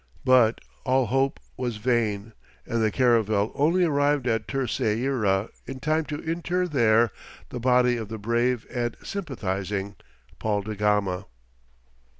But 0.25 0.61
all 0.83 1.05
hope 1.05 1.39
was 1.57 1.77
vain, 1.77 2.33
and 2.65 2.81
the 2.81 2.89
caravel 2.89 3.51
only 3.53 3.83
arrived 3.83 4.25
at 4.25 4.47
Terceira 4.47 5.49
in 5.67 5.79
time 5.79 6.05
to 6.05 6.17
inter 6.21 6.65
there 6.65 7.11
the 7.49 7.59
body 7.59 7.97
of 7.97 8.07
the 8.09 8.17
brave 8.17 8.65
and 8.73 8.97
sympathizing 9.03 9.97
Paul 10.39 10.63
da 10.63 10.73
Gama. 10.73 11.27